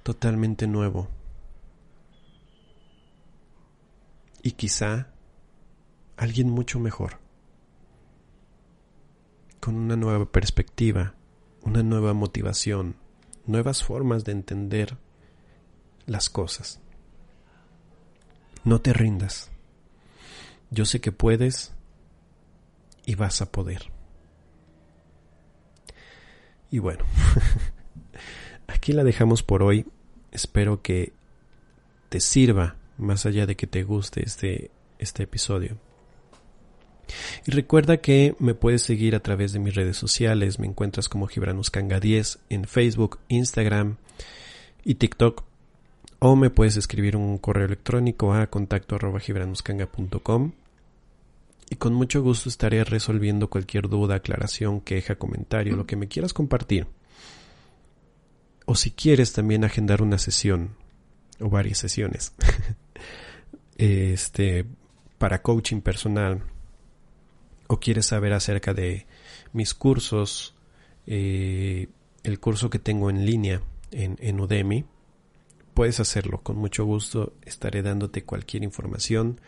totalmente 0.03 0.67
nuevo. 0.67 1.09
y 4.47 4.53
quizá 4.53 5.09
alguien 6.17 6.49
mucho 6.49 6.79
mejor, 6.79 7.19
con 9.59 9.75
una 9.75 9.97
nueva 9.97 10.25
perspectiva, 10.31 11.17
una 11.63 11.83
nueva 11.83 12.15
motivación, 12.15 12.95
nuevas 13.45 13.83
formas 13.83 14.23
de 14.23 14.31
entender 14.31 14.99
las 16.07 16.31
cosas. 16.31 16.81
No 18.63 18.81
te 18.81 18.93
rindas. 18.93 19.51
Yo 20.71 20.85
sé 20.85 21.01
que 21.01 21.13
puedes 21.13 21.73
y 23.05 23.15
vas 23.15 23.41
a 23.41 23.51
poder. 23.51 23.91
Y 26.71 26.79
bueno, 26.79 27.05
aquí 28.67 28.93
la 28.93 29.05
dejamos 29.05 29.43
por 29.43 29.63
hoy. 29.63 29.87
Espero 30.33 30.83
que 30.83 31.13
te 32.09 32.21
sirva 32.21 32.77
más 32.99 33.27
allá 33.27 33.47
de 33.47 33.57
que 33.57 33.67
te 33.67 33.83
guste 33.83 34.23
este, 34.25 34.71
este 34.99 35.23
episodio. 35.23 35.79
Y 37.47 37.53
recuerda 37.53 37.99
que 37.99 38.35
me 38.41 38.55
puedes 38.55 38.83
seguir 38.83 39.15
a 39.15 39.21
través 39.21 39.53
de 39.53 39.61
mis 39.61 39.75
redes 39.75 39.97
sociales, 39.97 40.59
me 40.59 40.67
encuentras 40.67 41.09
como 41.09 41.29
Gibranuscanga 41.29 42.01
10 42.01 42.41
en 42.49 42.65
Facebook, 42.65 43.21
Instagram 43.29 43.97
y 44.85 44.97
TikTok, 44.97 45.45
o 46.19 46.37
me 46.37 46.51
puedes 46.51 46.77
escribir 46.77 47.17
un 47.17 47.39
correo 47.39 47.67
electrónico 47.67 48.33
a 48.33 48.47
contacto 48.47 48.95
arroba 48.95 49.21
y 51.69 51.77
con 51.77 51.95
mucho 51.95 52.23
gusto 52.23 52.49
estaré 52.49 52.85
resolviendo 52.85 53.51
cualquier 53.51 53.89
duda, 53.89 54.17
aclaración, 54.17 54.81
queja, 54.81 55.17
comentario, 55.17 55.77
lo 55.77 55.87
que 55.87 55.97
me 55.97 56.07
quieras 56.07 56.33
compartir. 56.33 56.87
O 58.67 58.77
si 58.77 58.93
quieres 58.93 59.33
también 59.33 59.65
agendar 59.65 60.01
una 60.01 60.19
sesión 60.19 60.77
o 61.41 61.51
varias 61.51 61.79
sesiones 61.79 62.33
este, 63.77 64.65
para 65.19 65.43
coaching 65.43 65.81
personal 65.81 66.43
o 67.67 67.81
quieres 67.81 68.07
saber 68.07 68.33
acerca 68.33 68.73
de 68.73 69.07
mis 69.53 69.75
cursos, 69.75 70.55
eh, 71.07 71.89
el 72.23 72.39
curso 72.39 72.71
que 72.71 72.79
tengo 72.79 73.11
en 73.11 73.27
línea 73.27 73.61
en, 73.91 74.17
en 74.21 74.41
Udemy, 74.41 74.85
puedes 75.77 76.01
hacerlo. 76.01 76.41
Con 76.43 76.57
mucho 76.57 76.85
gusto 76.85 77.35
estaré 77.43 77.83
dándote 77.83 78.25
cualquier 78.25 78.65
información 78.65 79.41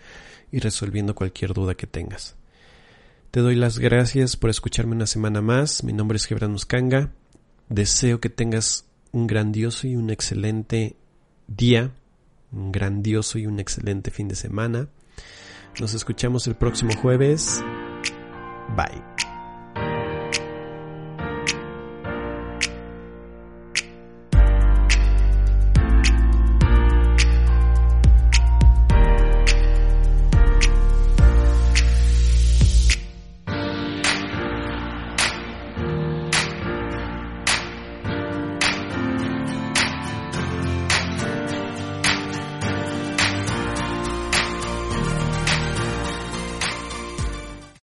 y 0.52 0.60
resolviendo 0.60 1.16
cualquier 1.16 1.52
duda 1.52 1.74
que 1.74 1.88
tengas. 1.88 2.36
Te 3.32 3.40
doy 3.40 3.56
las 3.56 3.80
gracias 3.80 4.36
por 4.36 4.50
escucharme 4.50 4.94
una 4.94 5.06
semana 5.06 5.40
más. 5.40 5.82
Mi 5.82 5.92
nombre 5.92 6.14
es 6.14 6.26
Gebran 6.26 6.52
Muscanga. 6.52 7.10
Deseo 7.68 8.20
que 8.20 8.30
tengas 8.30 8.84
un 9.10 9.26
grandioso 9.26 9.88
y 9.88 9.96
un 9.96 10.10
excelente 10.10 10.94
día 11.48 11.92
un 12.52 12.72
grandioso 12.72 13.38
y 13.38 13.46
un 13.46 13.60
excelente 13.60 14.10
fin 14.10 14.28
de 14.28 14.36
semana. 14.36 14.88
Nos 15.80 15.94
escuchamos 15.94 16.46
el 16.46 16.56
próximo 16.56 16.92
jueves. 17.00 17.62
Bye. 18.76 19.27